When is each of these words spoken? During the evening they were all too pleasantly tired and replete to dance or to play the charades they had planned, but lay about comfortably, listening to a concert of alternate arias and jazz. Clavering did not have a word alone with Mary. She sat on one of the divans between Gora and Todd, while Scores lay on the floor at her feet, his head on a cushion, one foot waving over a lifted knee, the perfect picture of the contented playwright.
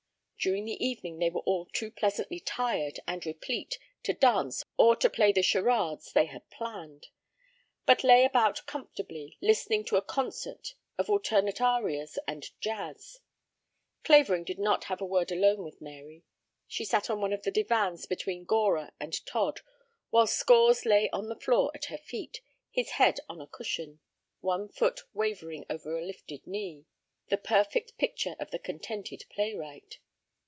During 0.43 0.65
the 0.65 0.83
evening 0.83 1.19
they 1.19 1.29
were 1.29 1.41
all 1.41 1.67
too 1.67 1.91
pleasantly 1.91 2.39
tired 2.39 2.99
and 3.07 3.23
replete 3.23 3.77
to 4.01 4.11
dance 4.11 4.63
or 4.75 4.95
to 4.95 5.07
play 5.07 5.31
the 5.31 5.43
charades 5.43 6.13
they 6.13 6.25
had 6.25 6.49
planned, 6.49 7.09
but 7.85 8.03
lay 8.03 8.25
about 8.25 8.65
comfortably, 8.65 9.37
listening 9.39 9.85
to 9.85 9.97
a 9.97 10.01
concert 10.01 10.73
of 10.97 11.11
alternate 11.11 11.61
arias 11.61 12.17
and 12.27 12.59
jazz. 12.59 13.19
Clavering 14.03 14.43
did 14.43 14.57
not 14.57 14.85
have 14.85 14.99
a 14.99 15.05
word 15.05 15.31
alone 15.31 15.61
with 15.63 15.79
Mary. 15.79 16.23
She 16.67 16.85
sat 16.85 17.07
on 17.07 17.21
one 17.21 17.33
of 17.33 17.43
the 17.43 17.51
divans 17.51 18.07
between 18.07 18.43
Gora 18.45 18.93
and 18.99 19.23
Todd, 19.27 19.59
while 20.09 20.25
Scores 20.25 20.85
lay 20.87 21.07
on 21.11 21.29
the 21.29 21.35
floor 21.39 21.69
at 21.75 21.85
her 21.85 21.99
feet, 21.99 22.41
his 22.71 22.93
head 22.93 23.19
on 23.29 23.41
a 23.41 23.45
cushion, 23.45 23.99
one 24.39 24.69
foot 24.69 25.01
waving 25.13 25.65
over 25.69 25.95
a 25.99 26.03
lifted 26.03 26.47
knee, 26.47 26.87
the 27.27 27.37
perfect 27.37 27.95
picture 27.99 28.35
of 28.39 28.49
the 28.49 28.57
contented 28.57 29.25
playwright. 29.29 29.99